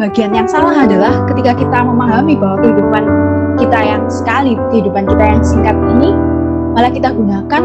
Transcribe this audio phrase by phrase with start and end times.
[0.00, 3.04] bagian yang salah adalah ketika kita memahami bahwa kehidupan
[3.60, 6.16] kita yang sekali, kehidupan kita yang singkat ini,
[6.72, 7.62] malah kita gunakan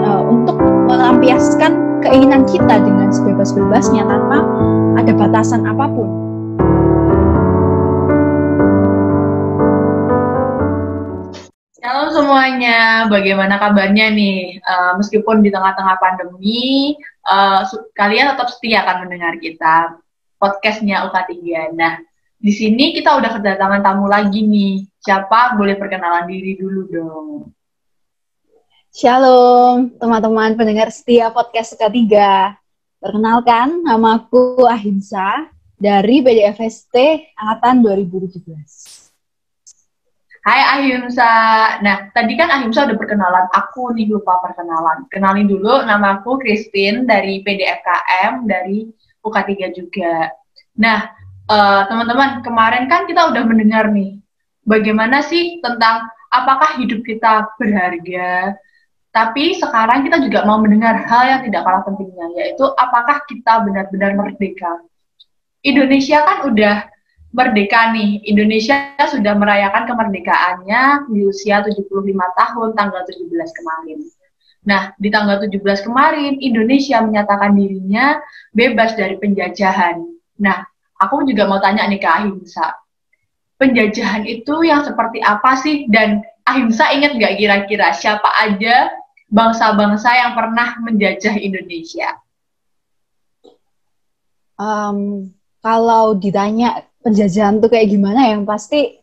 [0.00, 0.56] uh, untuk
[0.88, 4.40] melampiaskan keinginan kita dengan sebebas-bebasnya tanpa
[4.96, 6.08] ada batasan apa pun.
[11.84, 14.56] Halo semuanya, bagaimana kabarnya nih?
[14.64, 16.96] Uh, meskipun di tengah-tengah pandemi,
[17.28, 17.60] uh,
[17.92, 20.00] kalian tetap setia akan mendengar kita
[20.42, 21.70] podcastnya UK3.
[21.78, 22.02] Nah,
[22.42, 24.90] di sini kita udah kedatangan tamu lagi nih.
[24.98, 25.54] Siapa?
[25.54, 27.28] Boleh perkenalan diri dulu dong.
[28.90, 32.10] Shalom, teman-teman pendengar setia podcast UK3.
[32.98, 35.46] Perkenalkan, nama aku Ahimsa
[35.78, 36.94] dari PDFST
[37.38, 38.42] Angkatan 2017.
[40.42, 41.30] Hai Ahimsa.
[41.86, 43.46] Nah, tadi kan Ahimsa udah perkenalan.
[43.54, 45.06] Aku nih lupa perkenalan.
[45.06, 48.90] Kenalin dulu, nama aku Christine dari PDFKM dari
[49.22, 50.34] UK3 juga.
[50.76, 51.10] Nah,
[51.48, 54.18] uh, teman-teman, kemarin kan kita udah mendengar nih,
[54.66, 58.58] bagaimana sih tentang apakah hidup kita berharga,
[59.12, 64.16] tapi sekarang kita juga mau mendengar hal yang tidak kalah pentingnya, yaitu apakah kita benar-benar
[64.16, 64.80] merdeka.
[65.62, 66.88] Indonesia kan udah
[67.32, 68.24] merdeka nih.
[68.24, 73.98] Indonesia sudah merayakan kemerdekaannya di usia 75 tahun tanggal 17 kemarin.
[74.62, 78.22] Nah, di tanggal 17 kemarin, Indonesia menyatakan dirinya
[78.54, 79.98] bebas dari penjajahan.
[80.38, 80.62] Nah,
[81.02, 82.78] aku juga mau tanya nih ke Ahimsa.
[83.58, 85.90] Penjajahan itu yang seperti apa sih?
[85.90, 88.90] Dan Ahimsa ingat nggak kira-kira siapa aja
[89.26, 92.22] bangsa-bangsa yang pernah menjajah Indonesia?
[94.62, 99.01] Um, kalau ditanya penjajahan itu kayak gimana, yang pasti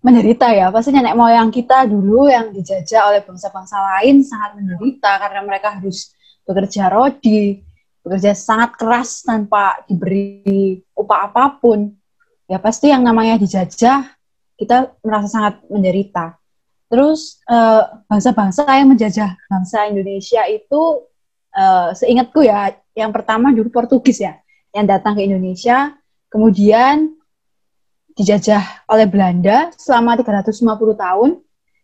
[0.00, 0.72] menderita ya.
[0.72, 6.12] Pasti nenek moyang kita dulu yang dijajah oleh bangsa-bangsa lain sangat menderita karena mereka harus
[6.44, 7.60] bekerja rodi,
[8.02, 11.92] bekerja sangat keras tanpa diberi upah apa pun.
[12.50, 14.10] Ya pasti yang namanya dijajah
[14.58, 16.34] kita merasa sangat menderita.
[16.90, 21.06] Terus eh, bangsa-bangsa yang menjajah bangsa Indonesia itu
[21.54, 24.38] uh, seingatku ya, yang pertama dulu Portugis ya,
[24.74, 25.94] yang datang ke Indonesia,
[26.30, 27.14] kemudian
[28.20, 30.60] dijajah oleh Belanda selama 350
[30.92, 31.30] tahun.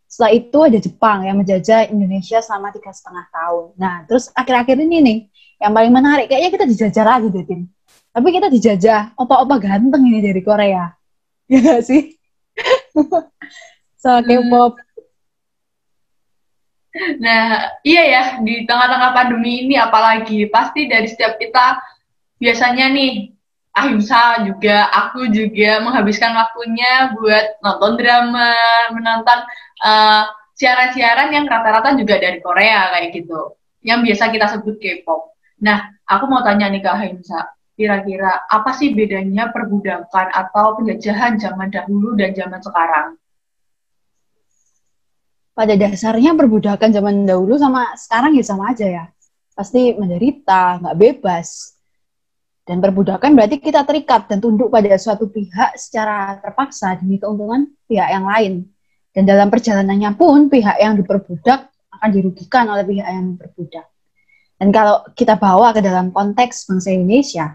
[0.06, 3.64] Setelah itu ada Jepang yang menjajah Indonesia selama tiga setengah tahun.
[3.74, 5.18] Nah, terus akhir-akhir ini nih,
[5.64, 7.60] yang paling menarik, kayaknya kita dijajah lagi deh, Tim.
[8.14, 10.92] Tapi kita dijajah opa-opa ganteng ini dari Korea.
[11.46, 12.18] Ya gak sih?
[14.02, 14.74] so, K-pop.
[17.22, 21.78] Nah, iya ya, di tengah-tengah pandemi ini apalagi, pasti dari setiap kita
[22.42, 23.35] biasanya nih
[23.76, 28.56] Ahimsa juga, aku juga menghabiskan waktunya buat nonton drama,
[28.96, 29.44] menonton
[29.84, 35.36] uh, siaran-siaran yang rata-rata juga dari Korea kayak gitu, yang biasa kita sebut K-pop.
[35.60, 41.68] Nah, aku mau tanya nih ke Ahimsa, kira-kira apa sih bedanya perbudakan atau penjajahan zaman
[41.68, 43.20] dahulu dan zaman sekarang?
[45.52, 49.04] Pada dasarnya perbudakan zaman dahulu sama sekarang ya sama aja ya.
[49.52, 51.75] Pasti menderita, nggak bebas,
[52.66, 58.10] dan perbudakan berarti kita terikat dan tunduk pada suatu pihak secara terpaksa demi keuntungan pihak
[58.10, 58.66] yang lain.
[59.14, 63.86] Dan dalam perjalanannya pun pihak yang diperbudak akan dirugikan oleh pihak yang diperbudak.
[64.58, 67.54] Dan kalau kita bawa ke dalam konteks bangsa Indonesia,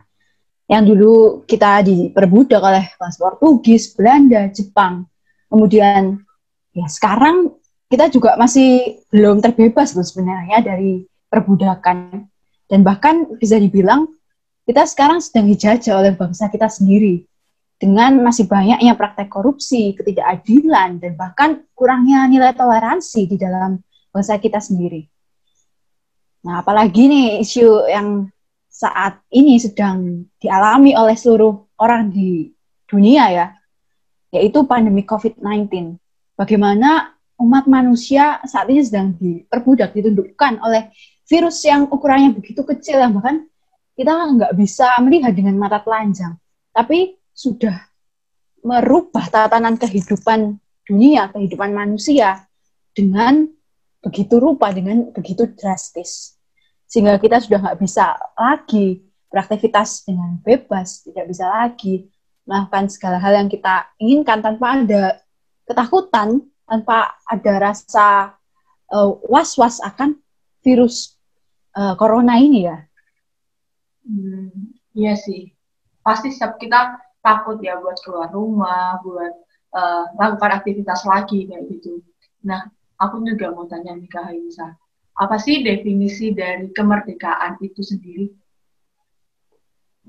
[0.71, 5.11] yang dulu kita diperbudak oleh bangsa Portugis, Belanda, Jepang,
[5.51, 6.23] kemudian
[6.71, 7.51] ya sekarang
[7.91, 12.31] kita juga masih belum terbebas loh sebenarnya dari perbudakan.
[12.71, 14.07] Dan bahkan bisa dibilang
[14.65, 17.25] kita sekarang sedang dijajah oleh bangsa kita sendiri
[17.81, 23.81] dengan masih banyaknya praktek korupsi, ketidakadilan, dan bahkan kurangnya nilai toleransi di dalam
[24.13, 25.09] bangsa kita sendiri.
[26.45, 28.29] Nah, apalagi nih isu yang
[28.69, 32.53] saat ini sedang dialami oleh seluruh orang di
[32.85, 33.47] dunia ya,
[34.29, 35.97] yaitu pandemi COVID-19.
[36.37, 40.93] Bagaimana umat manusia saat ini sedang diperbudak, ditundukkan oleh
[41.25, 43.50] virus yang ukurannya begitu kecil, yang bahkan
[44.01, 46.33] kita nggak bisa melihat dengan mata telanjang,
[46.73, 47.77] tapi sudah
[48.65, 50.57] merubah tatanan kehidupan
[50.89, 52.49] dunia, kehidupan manusia
[52.97, 53.45] dengan
[54.01, 56.33] begitu rupa, dengan begitu drastis.
[56.89, 62.09] Sehingga kita sudah nggak bisa lagi beraktivitas dengan bebas, tidak bisa lagi
[62.49, 65.21] melakukan segala hal yang kita inginkan tanpa ada
[65.69, 68.33] ketakutan, tanpa ada rasa
[68.89, 70.17] uh, was-was akan
[70.65, 71.21] virus
[71.77, 72.81] uh, corona ini ya.
[74.05, 75.53] Hmm, iya sih.
[76.01, 79.33] Pasti setiap kita takut ya buat keluar rumah, buat
[79.77, 82.01] uh, melakukan aktivitas lagi kayak gitu.
[82.41, 82.65] Nah,
[82.97, 84.73] aku juga mau tanya nih Kak Haisa.
[85.13, 88.33] Apa sih definisi dari kemerdekaan itu sendiri?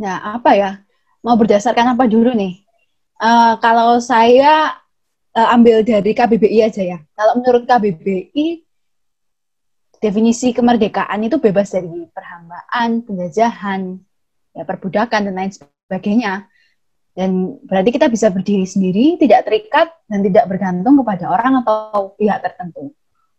[0.01, 0.81] Nah, apa ya?
[1.23, 2.61] mau berdasarkan apa dulu nih?
[3.23, 4.75] Uh, kalau saya
[5.39, 6.99] uh, ambil dari KBBI aja ya.
[7.15, 8.67] Kalau menurut KBBI,
[10.03, 14.03] definisi kemerdekaan itu bebas dari perhambaan, penjajahan,
[14.51, 16.51] ya perbudakan dan lain sebagainya.
[17.13, 22.43] Dan berarti kita bisa berdiri sendiri, tidak terikat dan tidak bergantung kepada orang atau pihak
[22.43, 22.91] tertentu.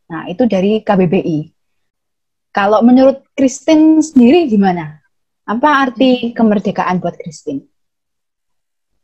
[0.07, 1.51] Nah, itu dari KBBI.
[2.53, 5.01] Kalau menurut Kristen sendiri gimana?
[5.43, 7.65] Apa arti kemerdekaan buat Kristen?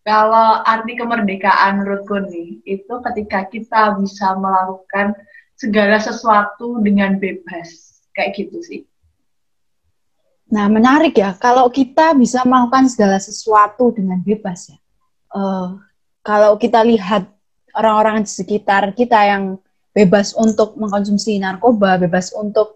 [0.05, 5.17] Kalau arti kemerdekaan menurutku nih, itu ketika kita bisa melakukan
[5.59, 8.00] segala sesuatu dengan bebas.
[8.15, 8.81] Kayak gitu sih.
[10.50, 11.35] Nah, menarik ya.
[11.35, 14.79] Kalau kita bisa melakukan segala sesuatu dengan bebas ya.
[15.29, 15.77] Uh,
[16.23, 17.27] kalau kita lihat
[17.75, 19.61] orang-orang di sekitar kita yang
[19.94, 22.73] bebas untuk mengkonsumsi narkoba, bebas untuk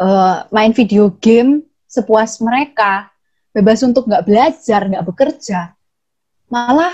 [0.00, 3.12] uh, main video game sepuas mereka,
[3.52, 5.76] bebas untuk nggak belajar, nggak bekerja,
[6.48, 6.92] malah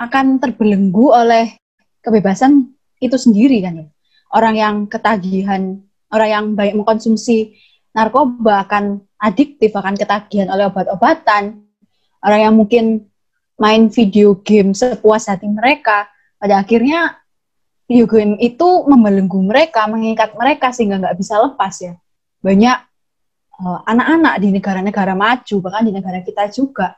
[0.00, 1.56] akan terbelenggu oleh
[2.00, 3.86] kebebasan itu sendiri kan ya.
[4.30, 5.82] Orang yang ketagihan,
[6.12, 7.58] orang yang baik mengkonsumsi
[7.90, 11.66] narkoba akan adiktif, akan ketagihan oleh obat-obatan.
[12.22, 13.10] Orang yang mungkin
[13.58, 16.06] main video game sepuas hati mereka,
[16.38, 17.18] pada akhirnya
[17.90, 21.98] video game itu membelenggu mereka, mengikat mereka sehingga nggak bisa lepas ya.
[22.40, 22.78] Banyak
[23.58, 26.94] eh, anak-anak uh, di negara-negara maju, bahkan di negara kita juga,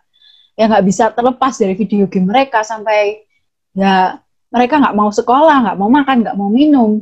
[0.54, 3.24] yang nggak bisa terlepas dari video game mereka sampai
[3.72, 4.20] ya
[4.52, 7.00] mereka nggak mau sekolah, nggak mau makan, nggak mau minum,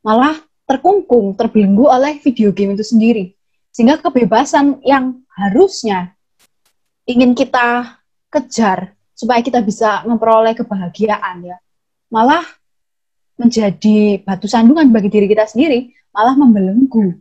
[0.00, 3.36] malah terkungkung, terbelenggu oleh video game itu sendiri.
[3.70, 6.16] Sehingga kebebasan yang harusnya
[7.04, 8.00] ingin kita
[8.32, 11.56] kejar supaya kita bisa memperoleh kebahagiaan ya,
[12.08, 12.42] malah
[13.36, 17.20] menjadi batu sandungan bagi diri kita sendiri, malah membelenggu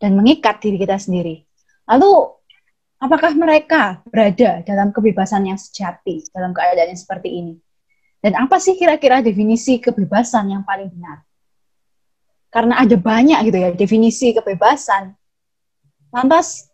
[0.00, 1.44] dan mengikat diri kita sendiri.
[1.84, 2.32] Lalu,
[2.96, 7.54] apakah mereka berada dalam kebebasan yang sejati dalam keadaan yang seperti ini?
[8.22, 11.26] Dan apa sih kira-kira definisi kebebasan yang paling benar?
[12.52, 15.16] karena ada banyak gitu ya definisi kebebasan.
[16.12, 16.68] Lantas,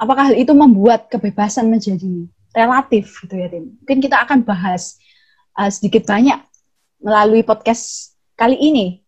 [0.00, 2.24] apakah hal itu membuat kebebasan menjadi
[2.56, 3.76] relatif gitu ya, Tim?
[3.84, 4.96] Mungkin kita akan bahas
[5.60, 6.40] uh, sedikit banyak
[7.04, 9.04] melalui podcast kali ini.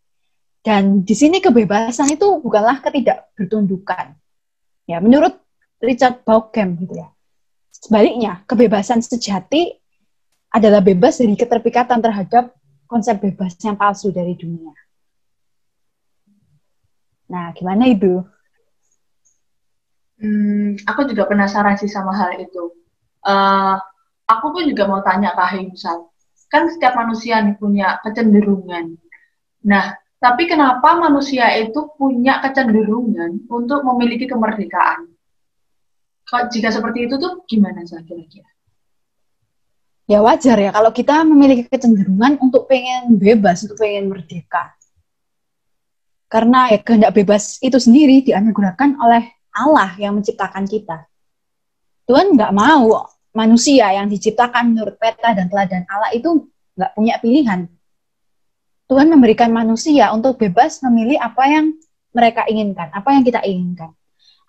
[0.60, 4.14] Dan di sini kebebasan itu bukanlah ketidakbertundukan.
[4.86, 5.40] Ya, menurut
[5.80, 7.08] Richard Bauckham gitu ya.
[7.72, 9.81] Sebaliknya, kebebasan sejati
[10.52, 12.52] adalah bebas dari keterpikatan terhadap
[12.84, 14.76] konsep bebas yang palsu dari dunia.
[17.32, 18.20] Nah, gimana itu?
[20.20, 22.76] Hmm, aku juga penasaran sih sama hal itu.
[23.24, 23.80] Uh,
[24.28, 26.12] aku pun juga mau tanya ke Himsal.
[26.52, 29.00] Kan setiap manusia punya kecenderungan.
[29.64, 35.08] Nah, tapi kenapa manusia itu punya kecenderungan untuk memiliki kemerdekaan?
[36.52, 38.51] Jika seperti itu tuh gimana sih kira-kira?
[40.10, 44.74] Ya wajar ya kalau kita memiliki kecenderungan untuk pengen bebas, untuk pengen merdeka.
[46.26, 51.06] Karena ya kehendak bebas itu sendiri dianugerahkan oleh Allah yang menciptakan kita.
[52.08, 57.60] Tuhan nggak mau manusia yang diciptakan menurut peta dan teladan Allah itu nggak punya pilihan.
[58.90, 61.72] Tuhan memberikan manusia untuk bebas memilih apa yang
[62.12, 63.94] mereka inginkan, apa yang kita inginkan.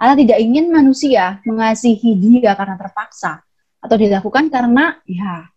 [0.02, 3.46] Allah tidak ingin manusia mengasihi dia karena terpaksa
[3.83, 5.52] atau dilakukan karena ya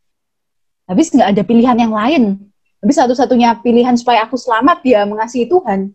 [0.90, 2.50] habis nggak ada pilihan yang lain.
[2.82, 5.94] Habis satu-satunya pilihan supaya aku selamat dia mengasihi Tuhan.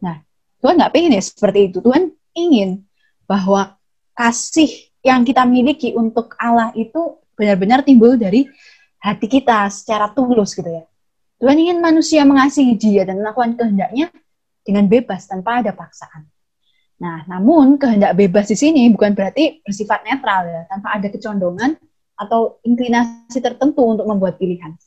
[0.00, 0.20] Nah,
[0.60, 1.78] Tuhan nggak pengen ya seperti itu.
[1.84, 2.84] Tuhan ingin
[3.24, 3.76] bahwa
[4.16, 4.68] kasih
[5.04, 8.48] yang kita miliki untuk Allah itu benar-benar timbul dari
[9.00, 10.84] hati kita secara tulus gitu ya.
[11.40, 14.08] Tuhan ingin manusia mengasihi dia dan melakukan kehendaknya
[14.64, 16.24] dengan bebas tanpa ada paksaan.
[16.94, 21.74] Nah, namun kehendak bebas di sini bukan berarti bersifat netral ya, tanpa ada kecondongan
[22.14, 24.78] atau inklinasi tertentu untuk membuat pilihan.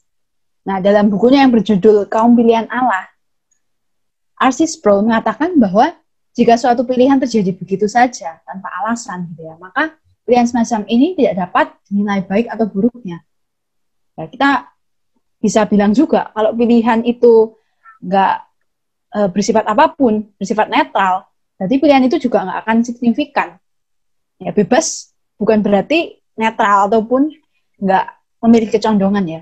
[0.64, 3.08] Nah, dalam bukunya yang berjudul Kaum Pilihan Allah,
[4.40, 4.68] R.C.
[4.68, 5.96] Sproul mengatakan bahwa
[6.38, 9.98] jika suatu pilihan terjadi begitu saja tanpa alasan gitu ya, maka
[10.28, 13.24] pilihan semacam ini tidak dapat dinilai baik atau buruknya.
[14.20, 14.50] Ya, kita
[15.42, 17.58] bisa bilang juga kalau pilihan itu
[18.04, 18.34] nggak
[19.16, 21.26] e, bersifat apa pun, bersifat netral,
[21.58, 23.58] berarti pilihan itu juga nggak akan signifikan.
[24.38, 25.12] Ya bebas
[25.42, 27.34] bukan berarti netral ataupun
[27.82, 28.06] nggak
[28.46, 29.42] memiliki kecondongan ya.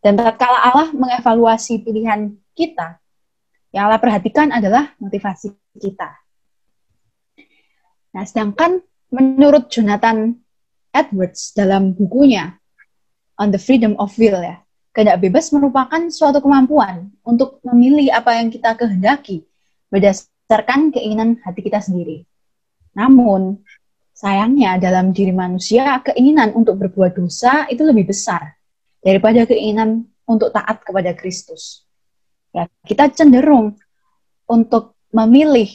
[0.00, 2.96] Dan tatkala Allah mengevaluasi pilihan kita,
[3.70, 6.08] yang Allah perhatikan adalah motivasi kita.
[8.16, 8.80] Nah, sedangkan
[9.12, 10.40] menurut Jonathan
[10.90, 12.58] Edwards dalam bukunya
[13.36, 14.64] On the Freedom of Will ya,
[14.96, 19.44] kehendak bebas merupakan suatu kemampuan untuk memilih apa yang kita kehendaki
[19.92, 20.29] berdasarkan
[20.90, 22.26] keinginan hati kita sendiri.
[22.98, 23.62] Namun,
[24.10, 28.58] sayangnya dalam diri manusia keinginan untuk berbuat dosa itu lebih besar
[28.98, 31.86] daripada keinginan untuk taat kepada Kristus.
[32.50, 33.78] Ya, kita cenderung
[34.50, 35.70] untuk memilih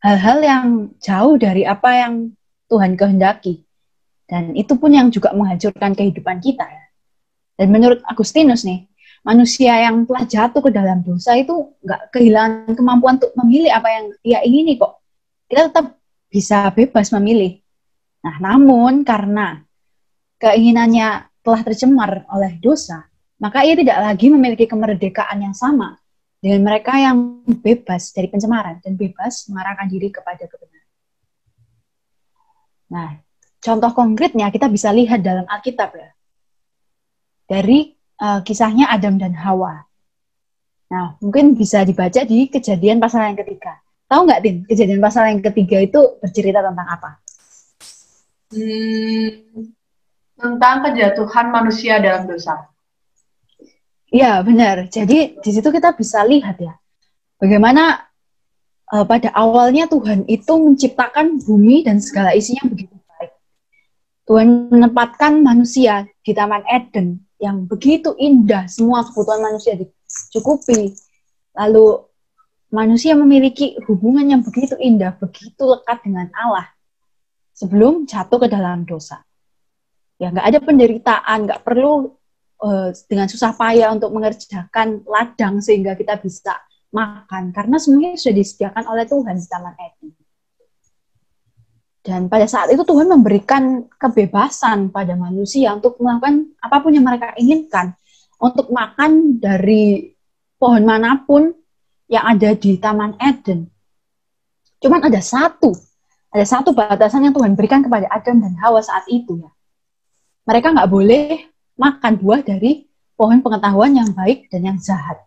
[0.00, 0.66] hal-hal yang
[1.00, 2.32] jauh dari apa yang
[2.72, 3.62] Tuhan kehendaki.
[4.26, 6.66] Dan itu pun yang juga menghancurkan kehidupan kita.
[6.66, 6.84] Ya.
[7.60, 8.88] Dan menurut Agustinus nih,
[9.22, 14.04] manusia yang telah jatuh ke dalam dosa itu nggak kehilangan kemampuan untuk memilih apa yang
[14.20, 15.00] dia ingini kok.
[15.46, 15.96] Kita tetap
[16.28, 17.62] bisa bebas memilih.
[18.26, 19.62] Nah, namun karena
[20.42, 23.06] keinginannya telah tercemar oleh dosa,
[23.38, 25.96] maka ia tidak lagi memiliki kemerdekaan yang sama
[26.42, 30.90] dengan mereka yang bebas dari pencemaran dan bebas mengarahkan diri kepada kebenaran.
[32.86, 33.10] Nah,
[33.58, 36.10] contoh konkretnya kita bisa lihat dalam Alkitab ya.
[37.46, 39.86] Dari uh, kisahnya Adam dan Hawa.
[40.86, 43.82] Nah, mungkin bisa dibaca di kejadian pasal yang ketiga.
[44.06, 44.56] Tahu nggak, Tin?
[44.70, 47.10] Kejadian pasal yang ketiga itu bercerita tentang apa?
[48.54, 49.66] Hmm,
[50.38, 52.70] tentang kejatuhan manusia dalam dosa.
[54.06, 54.86] Iya, benar.
[54.86, 56.78] Jadi di situ kita bisa lihat ya,
[57.42, 58.06] bagaimana
[58.94, 63.34] uh, pada awalnya Tuhan itu menciptakan bumi dan segala isinya begitu baik.
[64.30, 70.96] Tuhan menempatkan manusia di Taman Eden yang begitu indah, semua kebutuhan manusia dicukupi.
[71.56, 72.00] Lalu
[72.72, 76.66] manusia memiliki hubungan yang begitu indah, begitu lekat dengan Allah
[77.52, 79.20] sebelum jatuh ke dalam dosa.
[80.16, 82.16] Ya, nggak ada penderitaan, nggak perlu
[82.64, 86.56] uh, dengan susah payah untuk mengerjakan ladang sehingga kita bisa
[86.88, 90.15] makan, karena semuanya sudah disediakan oleh Tuhan di Taman Eden.
[92.06, 97.34] Dan pada saat itu Tuhan memberikan kebebasan pada manusia untuk melakukan apa pun yang mereka
[97.34, 97.98] inginkan,
[98.38, 100.14] untuk makan dari
[100.54, 101.50] pohon mana pun,
[102.06, 103.66] yang ada di Taman Eden.
[104.78, 105.74] Cuman ada satu,
[106.30, 109.50] ada satu batasan yang Tuhan berikan kepada Adam dan Hawa saat itu ya.
[110.46, 111.42] Mereka nggak boleh
[111.74, 112.86] makan buah dari
[113.18, 115.26] pohon pengetahuan yang baik dan yang jahat.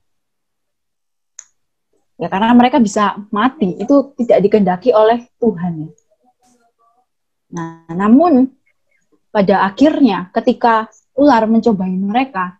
[2.15, 5.91] Ya karena mereka bisa mati, itu tidak dikendaki oleh Tuhan ya.
[7.49, 8.53] Nah, namun
[9.33, 12.57] pada akhirnya ketika ular mencobai mereka,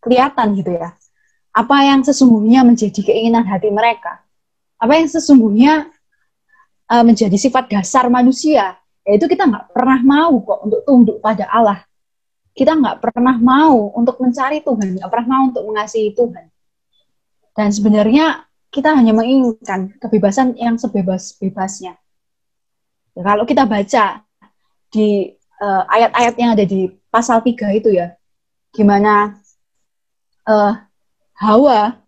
[0.00, 0.96] kelihatan gitu ya,
[1.52, 4.20] apa yang sesungguhnya menjadi keinginan hati mereka,
[4.80, 5.88] apa yang sesungguhnya
[6.88, 11.80] uh, menjadi sifat dasar manusia, yaitu kita nggak pernah mau kok untuk tunduk pada Allah.
[12.50, 16.46] Kita nggak pernah mau untuk mencari Tuhan, nggak pernah mau untuk mengasihi Tuhan.
[17.54, 21.98] Dan sebenarnya kita hanya menginginkan kebebasan yang sebebas-bebasnya.
[23.20, 24.24] Kalau kita baca
[24.90, 28.16] di uh, ayat-ayat yang ada di pasal 3 itu ya,
[28.72, 29.36] gimana
[30.48, 30.72] uh,
[31.36, 32.00] Hawa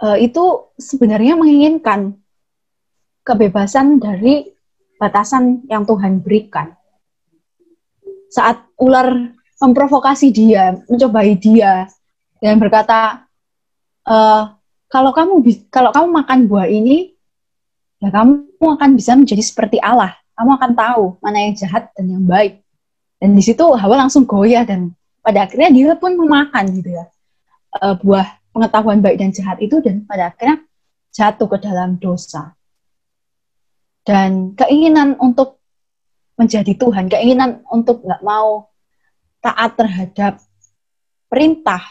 [0.00, 2.20] uh, itu sebenarnya menginginkan
[3.24, 4.48] kebebasan dari
[5.00, 6.76] batasan yang Tuhan berikan.
[8.28, 11.88] Saat ular memprovokasi dia, mencobai dia,
[12.40, 13.28] dan berkata,
[14.08, 14.16] e,
[14.88, 17.12] kalau kamu kalau kamu makan buah ini,
[18.00, 20.16] ya kamu akan bisa menjadi seperti Allah.
[20.34, 22.64] Kamu akan tahu mana yang jahat dan yang baik.
[23.20, 27.04] Dan di situ Hawa langsung goyah dan pada akhirnya dia pun memakan gitu ya
[27.78, 30.64] uh, buah pengetahuan baik dan jahat itu dan pada akhirnya
[31.14, 32.56] jatuh ke dalam dosa.
[34.02, 35.60] Dan keinginan untuk
[36.40, 38.72] menjadi Tuhan, keinginan untuk nggak mau
[39.44, 40.40] taat terhadap
[41.28, 41.84] perintah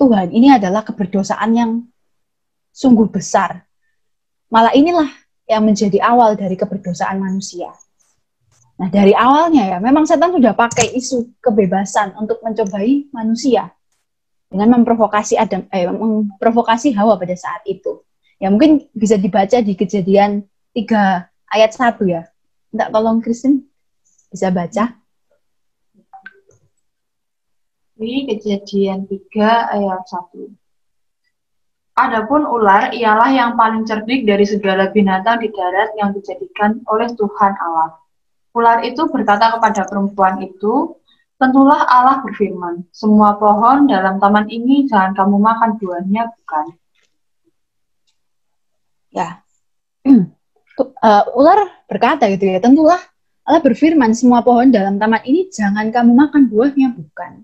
[0.00, 1.70] Tuhan, ini adalah keberdosaan yang
[2.72, 3.68] sungguh besar.
[4.48, 5.06] Malah inilah
[5.52, 7.68] yang menjadi awal dari keberdosaan manusia.
[8.80, 13.68] Nah, dari awalnya ya, memang setan sudah pakai isu kebebasan untuk mencobai manusia
[14.48, 18.00] dengan memprovokasi Adam eh memprovokasi Hawa pada saat itu.
[18.40, 20.44] Ya mungkin bisa dibaca di kejadian
[20.74, 22.26] 3 ayat 1 ya.
[22.72, 23.68] Enggak tolong Kristen
[24.32, 24.98] bisa baca.
[27.96, 30.61] Di kejadian 3 ayat 1.
[31.92, 37.52] Adapun ular ialah yang paling cerdik dari segala binatang di darat yang dijadikan oleh Tuhan
[37.60, 38.00] Allah.
[38.56, 40.96] Ular itu berkata kepada perempuan itu,
[41.42, 46.66] Tentulah Allah berfirman, semua pohon dalam taman ini jangan kamu makan buahnya, bukan?
[49.10, 49.42] Ya,
[50.06, 53.02] uh, ular berkata gitu ya, tentulah
[53.42, 57.42] Allah berfirman, semua pohon dalam taman ini jangan kamu makan buahnya, bukan?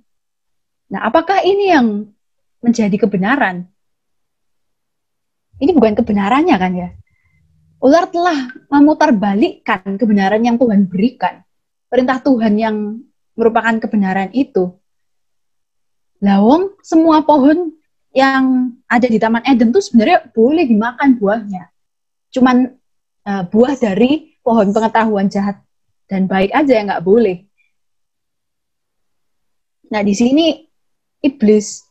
[0.95, 2.07] Nah, apakah ini yang
[2.62, 3.67] menjadi kebenaran?
[5.59, 6.88] Ini bukan kebenarannya kan ya?
[7.79, 11.43] Ular telah memutarbalikkan kebenaran yang Tuhan berikan.
[11.87, 12.77] Perintah Tuhan yang
[13.38, 14.75] merupakan kebenaran itu.
[16.19, 17.71] Lawang semua pohon
[18.11, 21.71] yang ada di Taman Eden tuh sebenarnya boleh dimakan buahnya.
[22.35, 22.75] Cuman
[23.23, 25.62] uh, buah dari pohon pengetahuan jahat
[26.11, 27.47] dan baik aja yang nggak boleh.
[29.95, 30.67] Nah di sini
[31.23, 31.87] iblis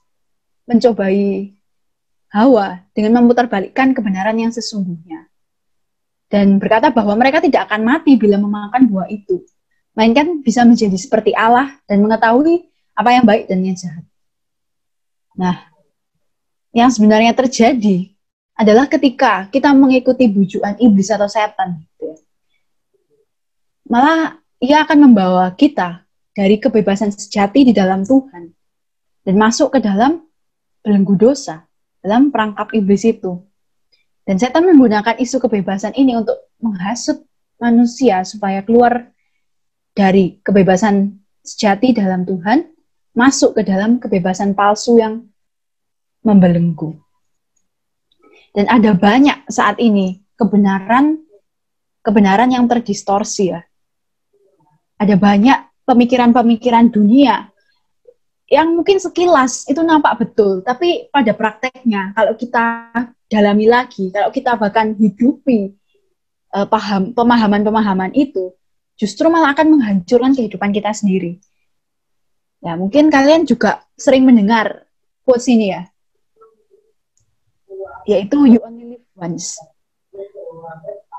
[0.68, 1.57] mencobai
[2.28, 5.28] Hawa dengan memutarbalikkan kebenaran yang sesungguhnya
[6.28, 9.48] dan berkata bahwa mereka tidak akan mati bila memakan buah itu,
[9.96, 14.04] melainkan bisa menjadi seperti Allah dan mengetahui apa yang baik dan yang jahat.
[15.40, 15.72] Nah,
[16.76, 18.12] yang sebenarnya terjadi
[18.58, 21.80] adalah ketika kita mengikuti bujukan iblis atau setan.
[21.86, 22.18] Gitu ya.
[23.88, 26.04] Malah ia akan membawa kita
[26.34, 28.52] dari kebebasan sejati di dalam Tuhan
[29.24, 30.26] dan masuk ke dalam
[30.82, 31.67] belenggu dosa,
[32.08, 33.44] dalam perangkap iblis itu.
[34.24, 37.28] Dan setan menggunakan isu kebebasan ini untuk menghasut
[37.60, 39.12] manusia supaya keluar
[39.92, 42.64] dari kebebasan sejati dalam Tuhan,
[43.12, 45.28] masuk ke dalam kebebasan palsu yang
[46.24, 46.96] membelenggu.
[48.56, 51.28] Dan ada banyak saat ini kebenaran
[52.08, 53.60] kebenaran yang terdistorsi ya.
[54.96, 57.52] Ada banyak pemikiran-pemikiran dunia
[58.48, 62.96] yang mungkin sekilas itu nampak betul, tapi pada prakteknya kalau kita
[63.28, 65.76] dalami lagi, kalau kita bahkan hidupi
[66.56, 68.56] uh, paham pemahaman-pemahaman itu,
[68.96, 71.44] justru malah akan menghancurkan kehidupan kita sendiri.
[72.64, 74.88] Ya, mungkin kalian juga sering mendengar
[75.28, 75.92] quotes ini ya,
[78.08, 79.60] yaitu you only live once.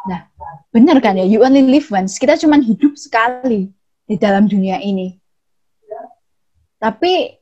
[0.09, 0.25] Nah,
[0.73, 2.17] benar kan ya, you only live once.
[2.17, 3.69] Kita cuma hidup sekali
[4.09, 5.13] di dalam dunia ini.
[6.79, 7.35] Tapi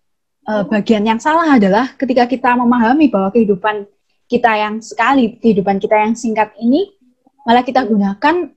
[0.48, 3.84] uh, bagian yang salah adalah ketika kita memahami bahwa kehidupan
[4.26, 6.90] kita yang sekali, kehidupan kita yang singkat ini,
[7.46, 8.50] malah kita gunakan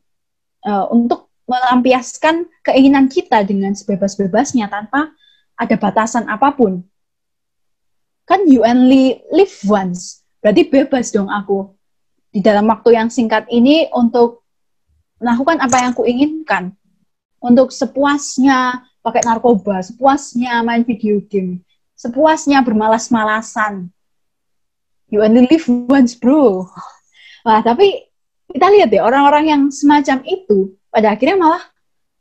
[0.66, 5.14] uh, untuk melampiaskan keinginan kita dengan sebebas-bebasnya tanpa
[5.58, 6.86] ada batasan apa pun.
[8.30, 11.74] Kan you only live once, berarti bebas dong aku.
[12.30, 14.46] Di dalam waktu yang singkat ini untuk
[15.18, 16.78] melakukan apa yang aku inginkan,
[17.42, 21.64] untuk sepuasnya pakai narkoba, sepuasnya main video game,
[21.96, 23.90] sepuasnya bermalas-malasan,
[25.10, 26.68] you only live once bro.
[27.48, 28.08] Wah tapi
[28.50, 31.64] kita lihat ya orang-orang yang semacam itu pada akhirnya malah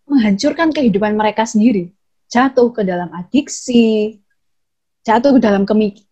[0.07, 1.91] menghancurkan kehidupan mereka sendiri.
[2.29, 4.21] Jatuh ke dalam adiksi
[5.09, 5.65] jatuh ke dalam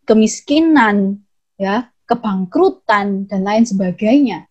[0.09, 1.21] kemiskinan
[1.61, 4.49] ya kebangkrutan dan lain sebagainya.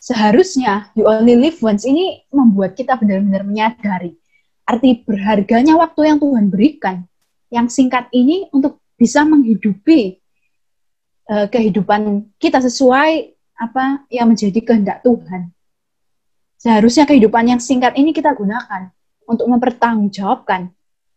[0.00, 4.16] Seharusnya you only live once ini membuat kita benar-benar menyadari
[4.66, 7.06] arti berharganya waktu yang Tuhan berikan
[7.52, 10.22] yang singkat ini untuk bisa menghidupi
[11.28, 15.52] uh, kehidupan kita sesuai apa yang menjadi kehendak Tuhan.
[16.56, 18.94] Seharusnya kehidupan yang singkat ini kita gunakan
[19.26, 20.70] untuk mempertanggungjawabkan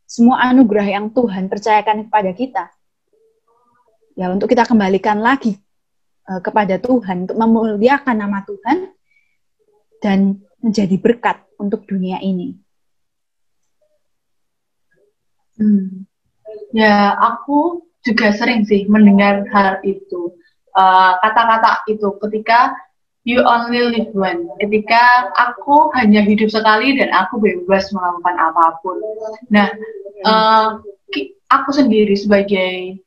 [0.06, 2.64] semua anugerah yang Tuhan percayakan kepada kita.
[4.16, 5.60] Ya, untuk kita kembalikan lagi
[6.30, 8.90] uh, kepada Tuhan, untuk memuliakan nama Tuhan
[10.02, 12.65] dan menjadi berkat untuk dunia ini.
[15.56, 16.08] Hmm.
[16.76, 20.36] Ya, aku juga sering sih mendengar hal itu.
[20.76, 22.76] Eh, kata-kata uh, itu ketika
[23.24, 29.00] you only live one ketika aku hanya hidup sekali dan aku bebas melakukan apa pun.
[29.56, 29.72] Nah
[30.28, 30.84] uh,
[31.48, 33.00] aku sendiri sebagai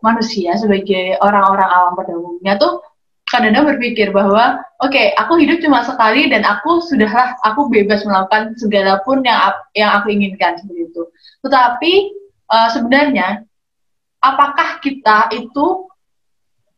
[0.00, 2.80] manusia sebagai orang-orang awam pada umumnya tuh
[3.28, 8.56] kadang-kadang berpikir bahwa oke okay, aku hidup cuma sekali dan aku sudahlah aku bebas melakukan
[8.56, 11.02] segala pun yang yang aku inginkan seperti itu
[11.40, 11.92] tetapi
[12.48, 13.44] uh, sebenarnya
[14.20, 15.88] apakah kita itu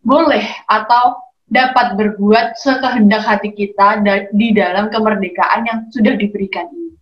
[0.03, 4.01] boleh atau dapat berbuat sekehendak hati kita
[4.33, 6.97] di dalam kemerdekaan yang sudah diberikan ini.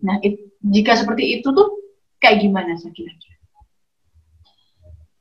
[0.00, 1.68] Nah, it, jika seperti itu tuh
[2.16, 3.38] kayak gimana saya kira-kira?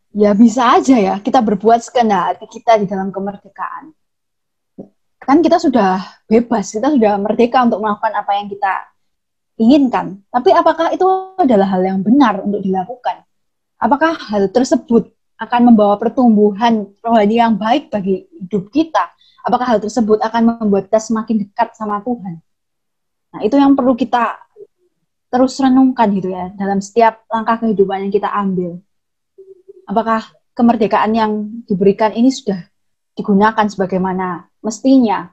[0.10, 3.94] Ya bisa aja ya kita berbuat sekehendak hati kita di dalam kemerdekaan.
[5.20, 8.74] Kan kita sudah bebas, kita sudah merdeka untuk melakukan apa yang kita
[9.60, 10.24] inginkan.
[10.32, 13.28] Tapi apakah itu adalah hal yang benar untuk dilakukan?
[13.80, 19.08] apakah hal tersebut akan membawa pertumbuhan rohani yang baik bagi hidup kita?
[19.48, 22.44] Apakah hal tersebut akan membuat kita semakin dekat sama Tuhan?
[23.32, 24.36] Nah, itu yang perlu kita
[25.32, 28.84] terus renungkan gitu ya dalam setiap langkah kehidupan yang kita ambil.
[29.88, 31.32] Apakah kemerdekaan yang
[31.66, 32.60] diberikan ini sudah
[33.16, 35.32] digunakan sebagaimana mestinya?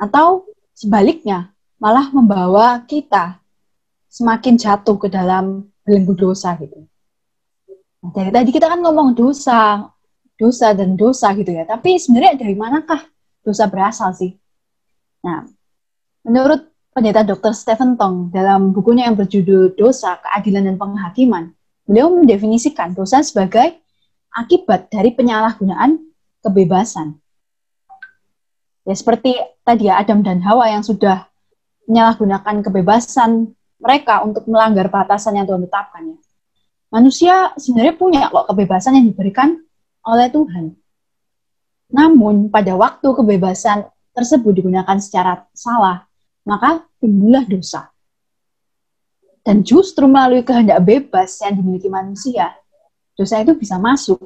[0.00, 3.40] Atau sebaliknya, malah membawa kita
[4.08, 6.88] semakin jatuh ke dalam belenggu dosa gitu.
[8.00, 9.86] Nah, dari tadi kita kan ngomong dosa,
[10.40, 11.68] dosa dan dosa gitu ya.
[11.68, 13.04] Tapi sebenarnya dari manakah
[13.44, 14.32] dosa berasal sih?
[15.20, 15.44] Nah,
[16.24, 17.52] menurut pendeta Dr.
[17.52, 21.52] Stephen Tong dalam bukunya yang berjudul Dosa, Keadilan dan Penghakiman,
[21.84, 23.76] beliau mendefinisikan dosa sebagai
[24.32, 26.00] akibat dari penyalahgunaan
[26.40, 27.20] kebebasan.
[28.86, 29.34] Ya seperti
[29.66, 31.25] tadi ya Adam dan Hawa yang sudah
[31.86, 36.18] menyalahgunakan kebebasan mereka untuk melanggar batasan yang Tuhan tetapkan ya.
[36.86, 39.58] Manusia sebenarnya punya kok kebebasan yang diberikan
[40.06, 40.74] oleh Tuhan.
[41.90, 46.06] Namun pada waktu kebebasan tersebut digunakan secara salah,
[46.46, 47.90] maka timbullah dosa.
[49.46, 52.54] Dan justru melalui kehendak bebas yang dimiliki manusia,
[53.14, 54.18] dosa itu bisa masuk.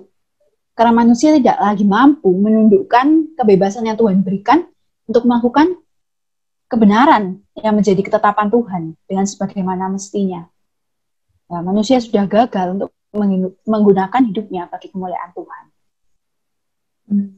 [0.72, 4.64] Karena manusia tidak lagi mampu menundukkan kebebasan yang Tuhan berikan
[5.04, 5.76] untuk melakukan
[6.70, 10.46] kebenaran yang menjadi ketetapan Tuhan dengan sebagaimana mestinya.
[11.50, 12.90] Ya, manusia sudah gagal untuk
[13.66, 15.64] menggunakan hidupnya bagi kemuliaan Tuhan.
[17.10, 17.30] Hmm.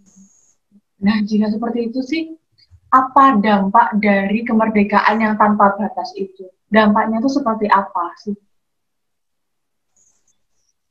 [1.01, 2.37] Nah, jika seperti itu sih,
[2.93, 6.45] apa dampak dari kemerdekaan yang tanpa batas itu?
[6.73, 8.35] dampaknya itu seperti apa sih?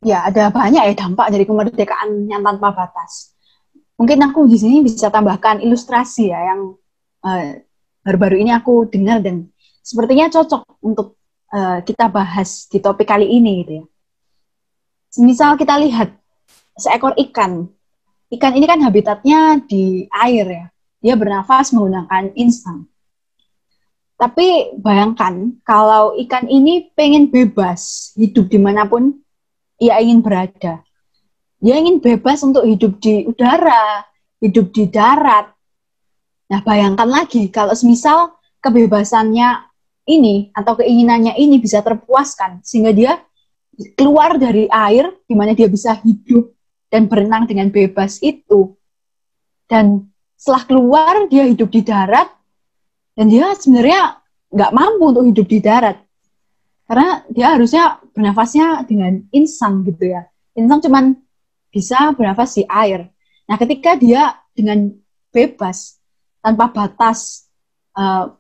[0.06, 3.34] Ya, ada banyak ya dampak dari kemerdekaan yang tanpa batas.
[3.98, 6.74] Mungkin aku di sini bisa tambahkan ilustrasi ya yang
[7.22, 7.62] baru
[8.02, 9.50] baru-baru ini aku dengar dan
[9.82, 11.18] sepertinya cocok untuk
[11.54, 13.86] uh, kita bahas di topik kali ini gitu ya.
[15.22, 16.16] Misal kita lihat
[16.80, 17.68] seekor ikan.
[18.32, 20.66] Ikan ini kan habitatnya di air ya.
[21.02, 22.88] Dia bernafas menggunakan insang.
[24.16, 29.18] Tapi bayangkan kalau ikan ini pengen bebas hidup di mana pun
[29.82, 30.86] ia ingin berada.
[31.58, 34.06] Dia ingin bebas untuk hidup di udara,
[34.38, 35.50] hidup di darat.
[36.52, 39.72] Nah bayangkan lagi kalau semisal kebebasannya
[40.04, 43.24] ini atau keinginannya ini bisa terpuaskan sehingga dia
[43.96, 46.52] keluar dari air di mana dia bisa hidup
[46.92, 48.76] dan berenang dengan bebas itu.
[49.64, 52.28] Dan setelah keluar dia hidup di darat
[53.16, 54.20] dan dia sebenarnya
[54.52, 56.04] nggak mampu untuk hidup di darat.
[56.84, 60.28] Karena dia harusnya bernafasnya dengan insang gitu ya.
[60.60, 61.16] Insang cuman
[61.72, 63.08] bisa bernafas di air.
[63.48, 64.92] Nah ketika dia dengan
[65.32, 66.01] bebas
[66.42, 67.48] tanpa batas
[67.96, 68.34] uh,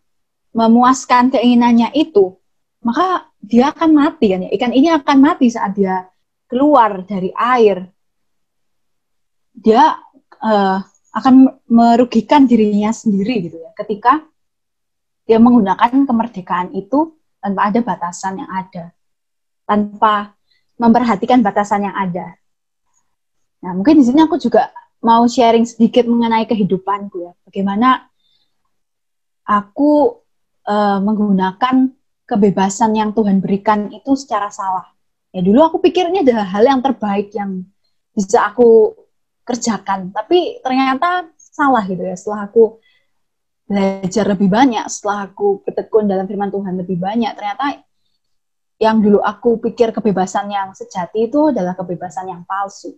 [0.51, 2.41] memuaskan keinginannya itu
[2.81, 4.49] maka dia akan mati kan ya?
[4.53, 6.09] Ikan ini akan mati saat dia
[6.49, 7.85] keluar dari air.
[9.53, 10.01] Dia
[10.41, 10.77] uh,
[11.13, 13.69] akan merugikan dirinya sendiri gitu ya.
[13.77, 14.25] Ketika
[15.29, 18.83] dia menggunakan kemerdekaan itu tanpa ada batasan yang ada,
[19.69, 20.33] tanpa
[20.81, 22.33] memperhatikan batasan yang ada.
[23.61, 28.05] Nah, mungkin di sini aku juga mau sharing sedikit mengenai kehidupanku ya, bagaimana
[29.45, 30.21] aku
[30.69, 31.89] uh, menggunakan
[32.29, 34.87] kebebasan yang Tuhan berikan itu secara salah.
[35.33, 37.65] Ya dulu aku pikir ini adalah hal yang terbaik yang
[38.13, 38.93] bisa aku
[39.41, 42.15] kerjakan, tapi ternyata salah gitu ya.
[42.15, 42.79] Setelah aku
[43.71, 47.79] belajar lebih banyak setelah aku bertekun dalam firman Tuhan lebih banyak ternyata
[48.83, 52.91] yang dulu aku pikir kebebasan yang sejati itu adalah kebebasan yang palsu.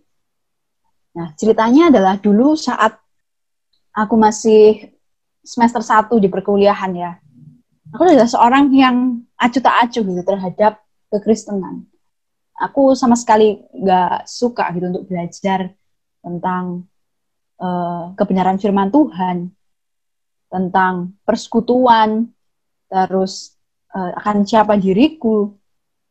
[1.14, 2.98] Nah, ceritanya adalah dulu saat
[3.94, 4.90] aku masih
[5.46, 7.12] semester 1 di perkuliahan ya.
[7.94, 10.82] Aku adalah seorang yang acuh tak acuh gitu terhadap
[11.14, 11.86] kekristenan.
[12.58, 15.70] Aku sama sekali nggak suka gitu untuk belajar
[16.18, 16.90] tentang
[17.62, 19.54] uh, kebenaran firman Tuhan
[20.50, 22.30] tentang persekutuan,
[22.90, 23.54] terus
[23.94, 25.54] uh, akan siapa diriku,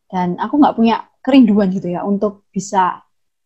[0.08, 3.03] dan aku nggak punya kerinduan gitu ya untuk bisa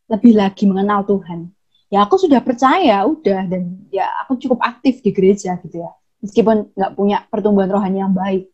[0.07, 1.51] lebih lagi mengenal Tuhan.
[1.87, 6.75] Ya aku sudah percaya, udah, dan ya aku cukup aktif di gereja gitu ya, meskipun
[6.75, 8.51] nggak punya pertumbuhan rohani yang baik.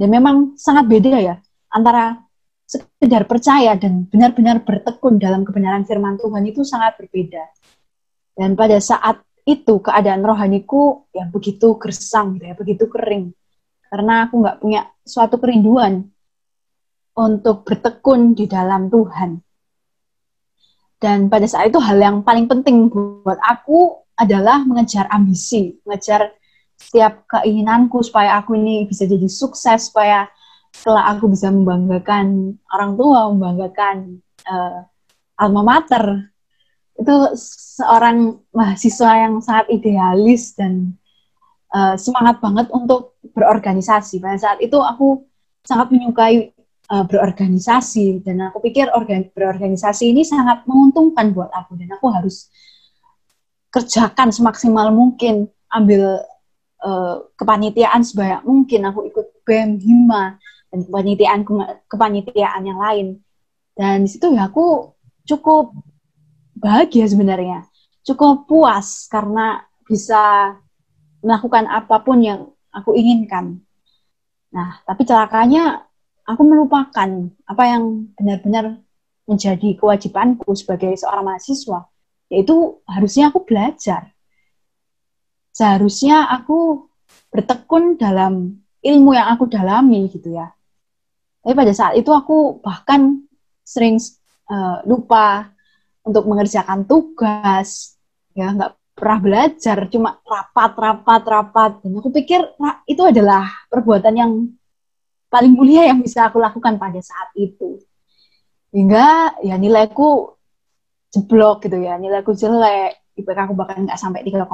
[0.00, 1.36] Dan memang sangat beda ya
[1.68, 2.24] antara
[2.64, 7.44] sekedar percaya dan benar-benar bertekun dalam kebenaran firman Tuhan itu sangat berbeda.
[8.32, 13.36] Dan pada saat itu keadaan rohaniku ya begitu gersang gitu ya, begitu kering.
[13.90, 16.06] Karena aku nggak punya suatu kerinduan
[17.18, 19.49] untuk bertekun di dalam Tuhan.
[21.00, 26.36] Dan pada saat itu hal yang paling penting buat aku adalah mengejar ambisi, mengejar
[26.76, 30.28] setiap keinginanku supaya aku ini bisa jadi sukses, supaya
[30.76, 34.84] setelah aku bisa membanggakan orang tua, membanggakan uh,
[35.40, 36.28] alma mater,
[37.00, 37.16] itu
[37.80, 41.00] seorang mahasiswa yang sangat idealis dan
[41.72, 44.20] uh, semangat banget untuk berorganisasi.
[44.20, 45.24] Pada saat itu aku
[45.64, 46.52] sangat menyukai
[46.90, 48.26] uh, berorganisasi.
[48.26, 51.78] Dan aku pikir organ berorganisasi ini sangat menguntungkan buat aku.
[51.78, 52.50] Dan aku harus
[53.70, 56.18] kerjakan semaksimal mungkin, ambil
[56.82, 60.36] uh, kepanitiaan sebanyak mungkin, aku ikut BEM, HIMA
[60.70, 61.40] dan kepanitiaan
[61.86, 63.06] kepanitiaan yang lain.
[63.74, 65.72] Dan di situ ya aku cukup
[66.58, 67.64] bahagia sebenarnya.
[68.02, 70.54] Cukup puas karena bisa
[71.22, 72.40] melakukan apa pun yang
[72.74, 73.60] aku inginkan.
[74.50, 75.89] Nah, tapi celakanya
[76.30, 77.10] aku melupakan
[77.46, 78.78] apa yang benar-benar
[79.26, 81.86] menjadi kewajibanku sebagai seorang mahasiswa,
[82.30, 84.14] yaitu harusnya aku belajar.
[85.50, 86.88] seharusnya aku
[87.34, 90.54] bertekun dalam ilmu yang aku dalami gitu ya.
[91.42, 93.26] Tapi pada saat itu aku bahkan
[93.66, 93.98] sering
[94.48, 95.50] uh, lupa
[96.06, 97.98] untuk mengerjakan tugas,
[98.32, 101.70] ya nggak pernah belajar, cuma rapat, rapat, rapat.
[101.82, 102.40] Dan aku pikir
[102.84, 104.32] itu adalah perbuatan yang
[105.30, 107.78] paling mulia yang bisa aku lakukan pada saat itu.
[108.74, 110.34] Hingga ya nilaiku
[111.10, 114.46] jeblok gitu ya, nilaiku jelek, IPK aku bahkan nggak sampai 3,0.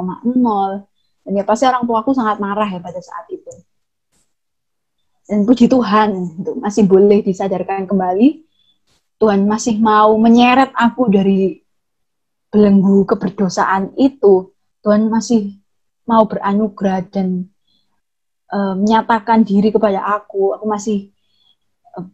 [1.27, 3.51] Dan ya pasti orang tua aku sangat marah ya pada saat itu.
[5.27, 8.47] Dan puji Tuhan untuk masih boleh disadarkan kembali.
[9.19, 11.59] Tuhan masih mau menyeret aku dari
[12.53, 14.55] belenggu keberdosaan itu.
[14.87, 15.59] Tuhan masih
[16.07, 17.51] mau beranugerah dan
[18.53, 21.11] uh, menyatakan diri kepada aku aku masih
[21.99, 22.07] uh,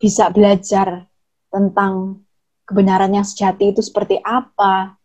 [0.00, 1.08] bisa belajar
[1.48, 2.22] tentang
[2.66, 4.98] kebenaran yang sejati itu seperti apa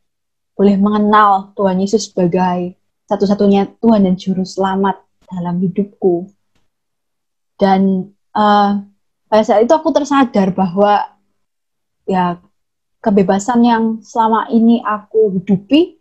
[0.58, 2.76] boleh mengenal Tuhan Yesus sebagai
[3.10, 6.28] satu-satunya Tuhan dan Juru Selamat dalam hidupku.
[7.60, 8.72] Dan uh,
[9.28, 11.12] pada saat itu aku tersadar bahwa
[12.08, 12.40] ya
[13.00, 15.98] kebebasan yang selama ini aku hidupi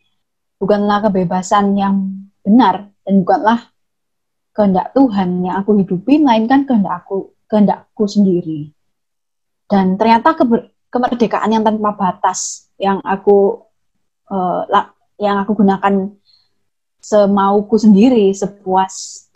[0.61, 3.70] bukanlah kebebasan yang benar dan bukanlah
[4.55, 8.75] kehendak Tuhan yang aku hidupi melainkan kehendak aku kehendakku sendiri
[9.71, 10.45] dan ternyata ke,
[10.91, 13.63] kemerdekaan yang tanpa batas yang aku
[14.31, 14.67] uh,
[15.21, 16.11] yang aku gunakan
[17.01, 19.27] semauku sendiri sepuas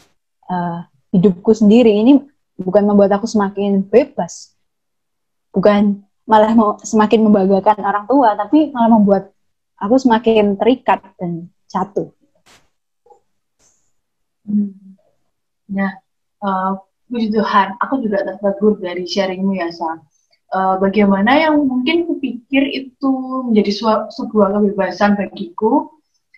[0.51, 2.21] uh, hidupku sendiri ini
[2.59, 4.55] bukan membuat aku semakin bebas,
[5.51, 9.31] bukan malah mau semakin membanggakan orang tua, tapi malah membuat
[9.79, 12.11] aku semakin terikat dan jatuh.
[14.45, 14.84] Hmm.
[15.71, 15.93] Nah,
[16.45, 16.77] uh,
[17.09, 20.01] puji Tuhan, aku juga tertegur dari sharingmu ya, Sa.
[20.55, 23.11] Uh, bagaimana yang mungkin kupikir itu
[23.51, 25.91] menjadi sebuah kebebasan bagiku,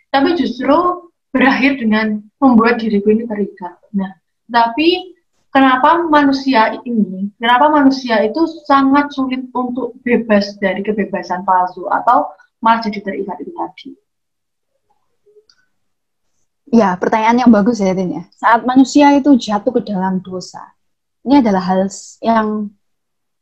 [0.09, 3.77] tapi justru berakhir dengan membuat diriku ini terikat.
[3.93, 4.17] Nah,
[4.49, 5.13] tapi
[5.53, 12.33] kenapa manusia ini, kenapa manusia itu sangat sulit untuk bebas dari kebebasan palsu atau
[12.65, 13.91] malah jadi terikat itu tadi?
[16.77, 18.23] Ya, pertanyaan yang bagus ya, Tin, ya.
[18.37, 20.61] Saat manusia itu jatuh ke dalam dosa,
[21.25, 21.89] ini adalah hal
[22.21, 22.69] yang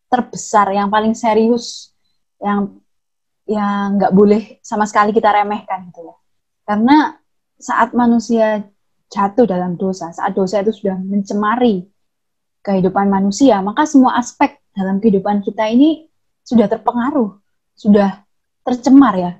[0.06, 1.90] terbesar, yang paling serius,
[2.38, 2.78] yang
[3.50, 6.16] yang nggak boleh sama sekali kita remehkan gitu ya.
[6.62, 7.18] Karena
[7.58, 8.70] saat manusia
[9.10, 11.90] jatuh dalam dosa, saat dosa itu sudah mencemari
[12.62, 16.06] kehidupan manusia, maka semua aspek dalam kehidupan kita ini
[16.46, 17.34] sudah terpengaruh,
[17.74, 18.22] sudah
[18.62, 19.32] tercemar ya.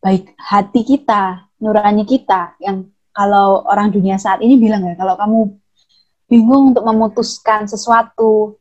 [0.00, 5.38] Baik hati kita, nurani kita, yang kalau orang dunia saat ini bilang ya, kalau kamu
[6.30, 8.58] bingung untuk memutuskan sesuatu,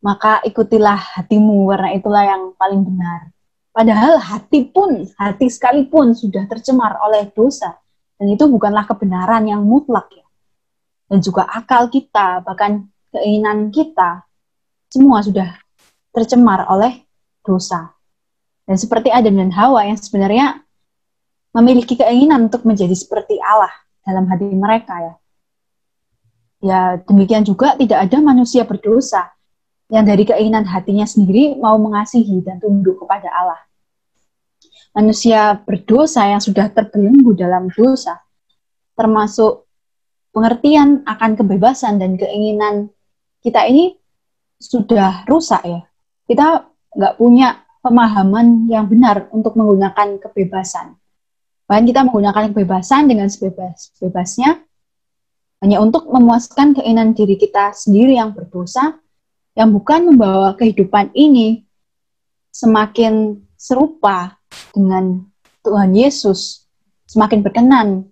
[0.00, 3.32] maka ikutilah hatimu, karena itulah yang paling benar.
[3.76, 7.76] Padahal hati pun, hati sekalipun sudah tercemar oleh dosa,
[8.16, 10.24] dan itu bukanlah kebenaran yang mutlak ya.
[11.06, 14.24] Dan juga akal kita, bahkan keinginan kita,
[14.88, 15.54] semua sudah
[16.10, 17.04] tercemar oleh
[17.44, 17.92] dosa.
[18.66, 20.65] Dan seperti Adam dan Hawa yang sebenarnya
[21.56, 23.72] memiliki keinginan untuk menjadi seperti Allah
[24.04, 25.14] dalam hati mereka ya.
[26.60, 29.32] Ya demikian juga tidak ada manusia berdosa
[29.88, 33.60] yang dari keinginan hatinya sendiri mau mengasihi dan tunduk kepada Allah
[34.96, 38.16] manusia berdosa yang sudah terbelenggu dalam dosa,
[38.96, 39.68] termasuk
[40.32, 42.88] pengertian akan kebebasan dan keinginan
[43.44, 43.92] kita ini
[44.56, 45.84] sudah rusak ya.
[46.24, 46.64] Kita
[46.96, 50.96] nggak punya pemahaman yang benar untuk menggunakan kebebasan.
[51.66, 54.62] Bahkan kita menggunakan kebebasan dengan sebebas-bebasnya
[55.66, 59.02] hanya untuk memuaskan keinginan diri kita sendiri yang berdosa,
[59.58, 61.66] yang bukan membawa kehidupan ini
[62.54, 64.38] semakin serupa
[64.70, 65.26] dengan
[65.66, 66.70] Tuhan Yesus,
[67.10, 68.06] semakin berkenan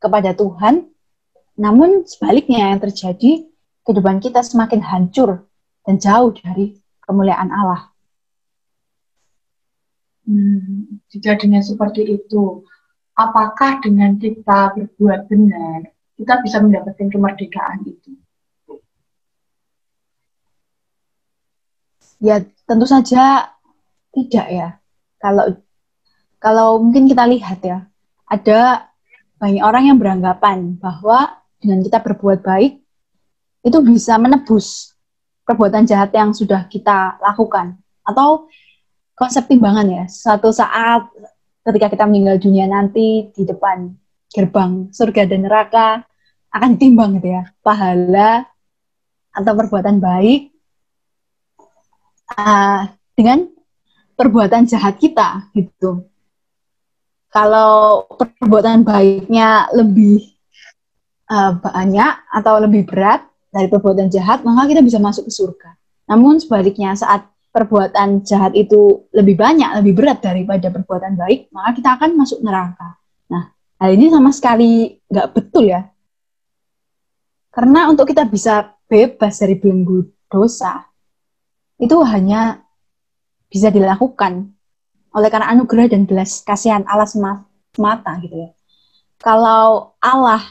[0.00, 0.88] kepada Tuhan,
[1.60, 3.44] namun sebaliknya yang terjadi,
[3.84, 5.44] kehidupan kita semakin hancur
[5.84, 7.92] dan jauh dari kemuliaan Allah.
[10.24, 12.64] Hmm, jika seperti itu,
[13.14, 18.10] apakah dengan kita berbuat benar, kita bisa mendapatkan kemerdekaan itu?
[22.22, 23.54] Ya, tentu saja
[24.14, 24.68] tidak ya.
[25.18, 25.58] Kalau
[26.38, 27.88] kalau mungkin kita lihat ya,
[28.28, 28.90] ada
[29.40, 32.80] banyak orang yang beranggapan bahwa dengan kita berbuat baik,
[33.64, 34.92] itu bisa menebus
[35.48, 37.80] perbuatan jahat yang sudah kita lakukan.
[38.04, 38.48] Atau
[39.16, 41.08] konsep timbangan ya, suatu saat
[41.64, 43.88] ketika kita meninggal dunia nanti di depan
[44.28, 46.04] gerbang surga dan neraka
[46.54, 48.46] akan ditimbang gitu ya, pahala
[49.34, 50.54] atau perbuatan baik
[52.38, 52.86] uh,
[53.18, 53.50] dengan
[54.14, 56.06] perbuatan jahat kita gitu.
[57.34, 60.22] kalau perbuatan baiknya lebih
[61.26, 65.70] uh, banyak atau lebih berat dari perbuatan jahat, maka kita bisa masuk ke surga.
[66.06, 71.94] Namun sebaliknya saat perbuatan jahat itu lebih banyak, lebih berat daripada perbuatan baik, maka kita
[71.94, 72.98] akan masuk neraka.
[73.30, 75.86] Nah, hal ini sama sekali nggak betul ya.
[77.54, 80.82] Karena untuk kita bisa bebas dari belenggu dosa,
[81.78, 82.58] itu hanya
[83.46, 84.50] bisa dilakukan
[85.14, 88.50] oleh karena anugerah dan belas kasihan Allah semata gitu ya.
[89.22, 90.42] Kalau Allah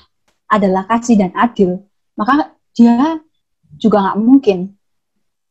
[0.47, 1.83] adalah kasih dan adil,
[2.15, 3.19] maka dia
[3.75, 4.71] juga nggak mungkin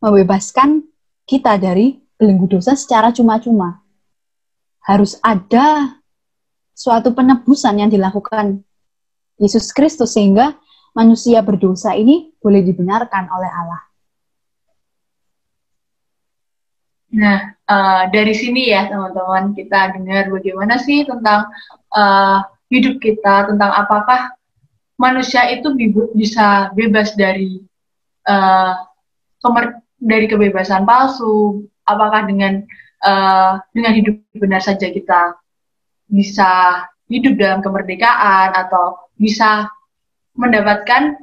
[0.01, 0.89] membebaskan
[1.27, 3.83] kita dari belenggu dosa secara cuma-cuma.
[4.83, 5.99] Harus ada
[6.75, 8.63] suatu penebusan yang dilakukan
[9.39, 10.59] Yesus Kristus sehingga
[10.95, 13.83] manusia berdosa ini boleh dibenarkan oleh Allah.
[17.13, 21.45] Nah, uh, dari sini ya teman-teman kita dengar bagaimana sih tentang
[21.93, 22.41] uh,
[22.73, 24.33] hidup kita, tentang apakah
[24.97, 25.77] manusia itu
[26.17, 27.61] bisa bebas dari
[28.25, 28.75] uh,
[30.03, 32.67] dari kebebasan palsu, apakah dengan
[33.07, 35.39] uh, dengan hidup benar saja kita
[36.11, 39.71] bisa hidup dalam kemerdekaan atau bisa
[40.35, 41.15] mendapatkan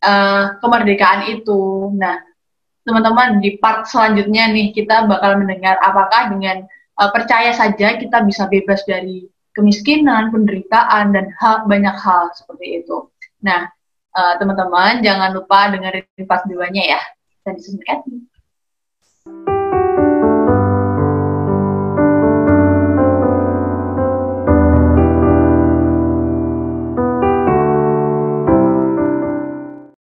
[0.00, 1.92] uh, kemerdekaan itu.
[1.92, 2.22] Nah,
[2.88, 6.64] teman-teman di part selanjutnya nih kita bakal mendengar apakah dengan
[6.96, 13.06] uh, percaya saja kita bisa bebas dari kemiskinan, penderitaan dan hal, banyak hal seperti itu.
[13.44, 13.70] Nah,
[14.14, 17.00] uh, teman-teman jangan lupa dengerin part 2-nya ya
[17.44, 18.00] dan disembunyikan.